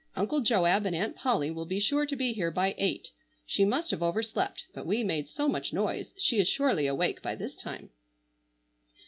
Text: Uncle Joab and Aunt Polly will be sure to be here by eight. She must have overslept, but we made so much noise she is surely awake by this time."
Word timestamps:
Uncle 0.15 0.39
Joab 0.41 0.87
and 0.87 0.95
Aunt 0.95 1.15
Polly 1.15 1.51
will 1.51 1.67
be 1.67 1.79
sure 1.79 2.07
to 2.07 2.15
be 2.15 2.33
here 2.33 2.49
by 2.49 2.73
eight. 2.79 3.09
She 3.45 3.63
must 3.63 3.91
have 3.91 4.01
overslept, 4.01 4.63
but 4.73 4.87
we 4.87 5.03
made 5.03 5.29
so 5.29 5.47
much 5.47 5.73
noise 5.73 6.15
she 6.17 6.39
is 6.39 6.47
surely 6.47 6.87
awake 6.87 7.21
by 7.21 7.35
this 7.35 7.55
time." 7.55 7.91